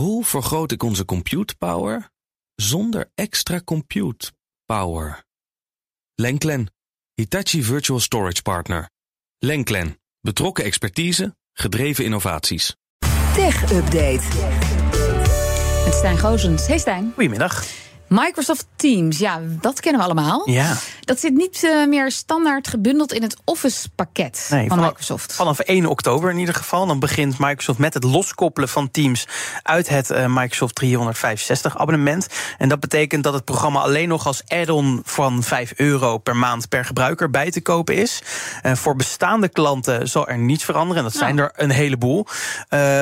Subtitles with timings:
[0.00, 2.10] Hoe vergroot ik onze compute power
[2.54, 4.32] zonder extra compute
[4.64, 5.24] power?
[6.14, 6.72] Lenklen,
[7.14, 8.90] Hitachi Virtual Storage Partner.
[9.38, 12.76] Lenklen, betrokken expertise, gedreven innovaties.
[13.34, 14.24] Tech Update.
[15.84, 16.66] Met Stijn Gozens.
[16.66, 17.12] Hey Stijn.
[17.14, 17.64] Goedemiddag.
[18.10, 20.50] Microsoft Teams, ja, dat kennen we allemaal.
[20.50, 20.76] Ja.
[21.00, 25.32] Dat zit niet uh, meer standaard gebundeld in het Office-pakket nee, van vanaf, Microsoft.
[25.32, 26.86] Vanaf 1 oktober in ieder geval.
[26.86, 29.26] Dan begint Microsoft met het loskoppelen van Teams
[29.62, 32.26] uit het uh, Microsoft 365 abonnement.
[32.58, 36.68] En dat betekent dat het programma alleen nog als add-on van 5 euro per maand
[36.68, 38.22] per gebruiker bij te kopen is.
[38.62, 41.04] Uh, voor bestaande klanten zal er niets veranderen.
[41.04, 41.50] En dat zijn Nou.
[41.54, 42.26] er een heleboel.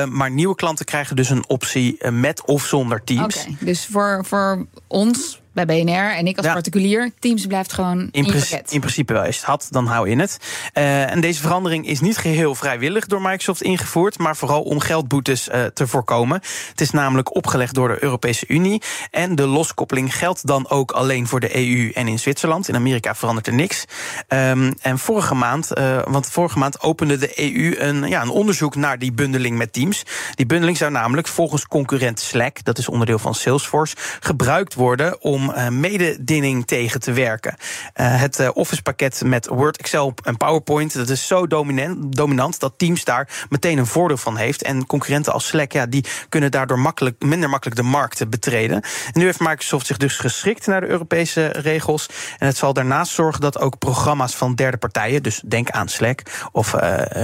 [0.09, 3.37] maar nieuwe klanten krijgen dus een optie met of zonder Teams.
[3.41, 4.65] Oké, dus voor, voor
[4.99, 5.19] ons
[5.65, 6.53] bij BNR en ik als Ja.
[6.53, 9.23] particulier, Teams blijft gewoon in, In, in principe wel.
[9.23, 10.37] Als je het had, dan hou je het.
[10.73, 15.49] Eh, en deze verandering is niet geheel vrijwillig door Microsoft ingevoerd, maar vooral om geldboetes
[15.49, 16.41] eh, te voorkomen.
[16.69, 18.81] Het is namelijk opgelegd door de Europese Unie.
[19.11, 22.67] En de loskoppeling geldt dan ook alleen voor de EU en in Zwitserland.
[22.67, 23.85] In Amerika verandert er niks.
[24.27, 28.75] Ehm, en vorige maand, eh, want vorige maand opende de EU een, ja, een onderzoek
[28.75, 30.03] naar die bundeling met Teams.
[30.35, 35.48] Die bundeling zou namelijk volgens concurrent Slack, dat is onderdeel van Salesforce, gebruikt worden om
[35.53, 37.55] eh, mededinging tegen te werken.
[37.93, 42.73] Eh, het eh, Office-pakket met Word, Excel en PowerPoint, dat is zo dominant, dominant dat
[42.77, 44.63] Teams daar meteen een voordeel van heeft.
[44.63, 48.81] En concurrenten als Slack, ja, die kunnen daardoor makkelijk, minder makkelijk de markt betreden.
[48.81, 52.09] En nu heeft Microsoft zich dus geschikt naar de Europese regels.
[52.37, 56.21] En het zal daarnaast zorgen dat ook programma's van derde partijen, dus denk aan Slack
[56.51, 56.75] of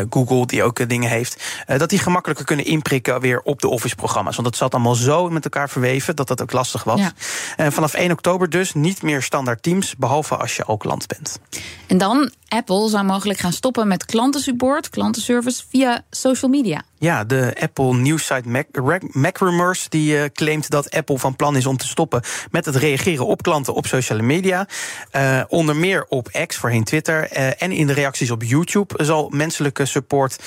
[0.09, 4.35] Google, die ook dingen heeft, dat die gemakkelijker kunnen inprikken weer op de Office-programma's.
[4.35, 6.99] Want dat zat allemaal zo met elkaar verweven dat dat ook lastig was.
[6.99, 7.11] Ja.
[7.55, 11.39] En vanaf 1 oktober dus niet meer standaard Teams, behalve als je ook klant bent.
[11.88, 16.81] En dan, Apple zou mogelijk gaan stoppen met klantensupport, klantenservice via social media.
[16.97, 18.65] Ja, de Apple nieuwssite Mac,
[19.11, 23.25] MacRumors die eh, claimt dat Apple van plan is om te stoppen met het reageren
[23.25, 24.67] op klanten op sociale media.
[25.11, 29.29] Eh, onder meer op X, voorheen Twitter, eh, en in de reacties op YouTube zal
[29.29, 30.44] menselijke support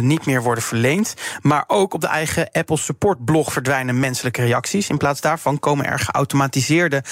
[0.00, 1.14] niet meer worden verleend.
[1.42, 4.88] Maar ook op de eigen Apple Support blog verdwijnen menselijke reacties.
[4.88, 7.02] In plaats daarvan komen er geautomatiseerde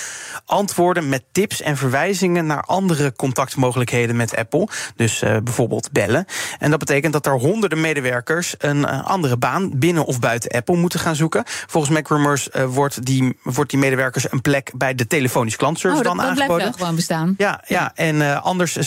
[0.45, 4.69] antwoorden met tips en verwijzingen naar andere contactmogelijkheden met Apple.
[4.97, 6.27] Dus bijvoorbeeld bellen.
[6.59, 11.01] En dat betekent dat er honderden medewerkers eh, andere baan binnen of buiten Apple moeten
[11.01, 11.43] gaan zoeken.
[11.47, 16.09] Volgens MacRumors eh, wordt, die, wordt die medewerkers een plek bij de telefonische klantservice Oh,
[16.09, 16.79] dat, dan dat blijft aangeboden.
[16.79, 17.35] wel gewoon bestaan.
[17.39, 18.79] Ja, ja, en eh, anders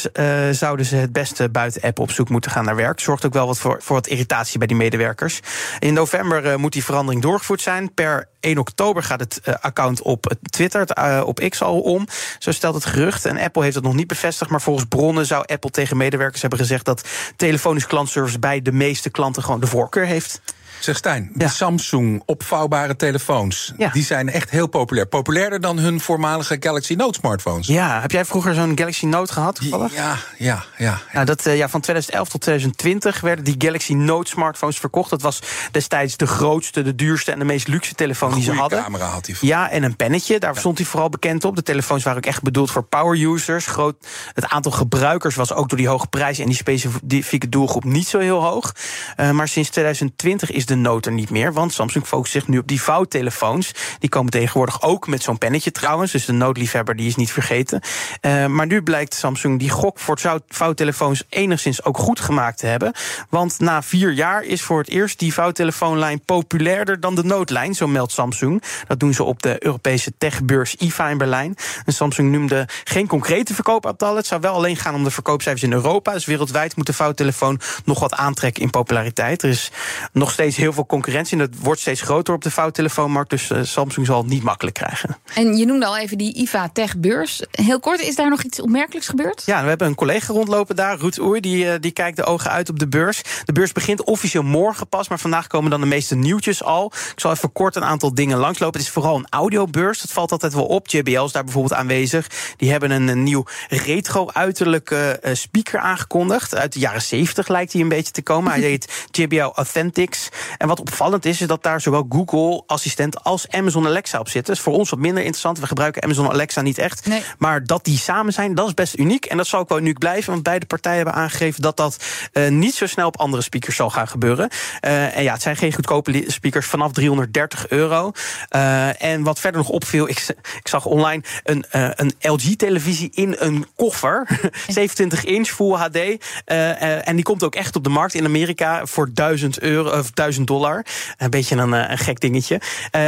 [0.52, 3.00] zouden ze het beste buiten app op zoek moeten gaan naar werk.
[3.00, 5.40] Zorgt ook wel wat voor, voor wat irritatie bij die medewerkers.
[5.80, 7.94] In november moet die verandering doorgevoerd zijn.
[7.94, 12.08] Per 1 oktober gaat het eh, account op Twitter, eh, op X al om.
[12.40, 13.26] Zo stelt het gerucht.
[13.26, 14.52] En Apple heeft het nog niet bevestigd.
[14.52, 19.10] Maar volgens bronnen zou Apple tegen medewerkers hebben gezegd dat telefonisch klantservice bij de meeste
[19.10, 20.42] klanten gewoon de voorkeur heeft.
[20.80, 21.50] Zeg Stijn, de Ja.
[21.50, 23.90] Samsung opvouwbare telefoons, Ja.
[23.90, 25.08] die zijn echt heel populair.
[25.08, 27.68] Populairder dan hun voormalige Galaxy Note smartphones.
[27.68, 29.56] Ja, heb jij vroeger zo'n Galaxy Note gehad?
[29.56, 29.94] toevallig?
[29.96, 30.64] ja, ja.
[30.78, 31.02] ja.
[31.14, 35.10] Nou, dat, eh, ja, van 2011 tot 2020 werden die Galaxy Note smartphones verkocht.
[35.10, 35.40] Dat was
[35.72, 38.84] destijds de grootste, de duurste en de meest luxe telefoon die ze hadden.
[38.84, 39.36] camera had hij.
[39.42, 40.40] Ja, en een pennetje.
[40.40, 41.56] Daar stond hij vooral bekend op.
[41.56, 43.66] De telefoons waren ook echt bedoeld voor power users.
[43.66, 43.96] Groot,
[44.34, 48.20] het aantal gebruikers was ook door die hoge prijs en die specifieke doelgroep niet zo
[48.20, 48.72] heel hoog.
[49.16, 51.54] Eh, maar sinds 2020 is de Note er niet meer.
[51.54, 53.72] Want Samsung focust zich nu op die vouwtelefoons.
[54.00, 56.12] Die komen tegenwoordig ook met zo'n pennetje trouwens.
[56.12, 57.82] Dus de Note-liefhebber die is niet vergeten.
[58.22, 62.94] Eh, maar nu blijkt Samsung die gok voor vouwtelefoons enigszins ook goed gemaakt te hebben.
[63.30, 67.74] Want na vier jaar is voor het eerst die vouwtelefoonlijn populairder dan de Note-lijn.
[67.74, 68.64] Zo meldt Samsung.
[68.88, 71.56] Dat doen ze op de Europese techbeurs IFA in Berlijn.
[71.86, 74.18] En Samsung noemde geen concrete verkoopaantallen.
[74.18, 76.14] Het zou wel alleen gaan om de verkoopcijfers in Europa.
[76.14, 79.44] Dus wereldwijd moet de vouwtelefoon nog wat aantrekken in populariteit.
[79.44, 79.72] Er is
[80.12, 81.40] nog steeds heel veel concurrentie.
[81.40, 83.30] En dat wordt steeds groter op de vouwtelefoonmarkt.
[83.30, 85.18] Dus eh, Samsung zal het niet makkelijk krijgen.
[85.34, 87.44] En je noemde al even die IFA Tech beurs.
[87.52, 89.44] Heel kort, is daar nog iets opmerkelijks gebeurd?
[89.46, 92.52] Ja, we hebben een collega rondlopen daar, Ruud Oer, die, eh, die kijkt de ogen
[92.52, 93.22] uit op de beurs.
[93.46, 96.86] De beurs begint officieel morgen pas, maar vandaag komen dan de meeste nieuwtjes al.
[96.86, 98.80] Ik zal even kort een aantal dingen langslopen.
[98.80, 100.88] Het is vooral een audiobeurs, dat valt altijd wel op.
[100.88, 102.28] JBL is daar bijvoorbeeld aanwezig.
[102.58, 106.56] Die hebben een, een nieuw retro-uiterlijke eh, speaker aangekondigd.
[106.56, 108.52] Uit de jaren 70 lijkt hij een beetje te komen.
[108.52, 110.30] Hij heet JBL Authentics.
[110.58, 114.54] En wat opvallend is, is dat daar zowel Google Assistent als Amazon Alexa op zitten.
[114.54, 115.60] Dat is voor ons wat minder interessant.
[115.60, 117.06] We gebruiken Amazon Alexa niet echt.
[117.06, 117.24] Nee.
[117.38, 119.26] Maar dat die samen zijn, dat is best uniek.
[119.26, 122.48] En dat zal ook wel uniek blijven, want beide partijen hebben aangegeven dat dat eh,
[122.48, 124.50] niet zo snel op andere speakers zal gaan gebeuren.
[124.80, 128.12] Eh, en ja, het zijn geen goedkope speakers vanaf 330 euro.
[128.50, 133.66] Eh, en wat verder nog opviel, ik, ik zag online een, een LG-televisie in een
[133.76, 134.28] koffer.
[134.68, 135.98] 27 inch Full HD.
[136.46, 140.29] En die komt ook echt op de markt in Amerika voor 1000 euro of 1000
[140.30, 140.86] 1000 dollar.
[141.18, 142.62] Een beetje een, een gek dingetje.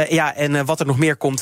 [0.08, 1.40] ja, en wat er nog meer komt,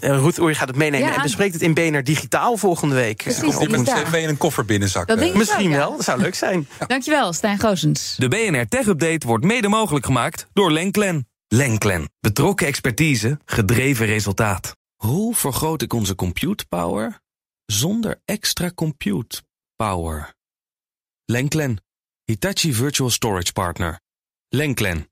[0.00, 1.14] Ruth Oei gaat het meenemen Ja.
[1.14, 3.16] en bespreekt het in BNR Digitaal volgende week.
[3.22, 3.68] Precies, Op
[4.14, 5.06] in een koffer binnenzak.
[5.06, 5.22] Dat eh.
[5.22, 5.86] denk ik Misschien wel, ja.
[5.86, 6.68] wel, dat zou leuk zijn.
[6.86, 8.14] Dankjewel, Stijn Goosens.
[8.18, 11.28] De BNR Tech Update wordt mede mogelijk gemaakt door Lenklen.
[11.48, 12.10] Lenklen.
[12.20, 14.76] Betrokken expertise, gedreven resultaat.
[14.96, 17.20] Hoe vergroot ik onze compute power
[17.66, 19.42] zonder extra compute
[19.76, 20.34] power?
[21.24, 21.82] Lenklen.
[22.24, 24.00] Hitachi Virtual Storage Partner.
[24.48, 25.11] Lenklen.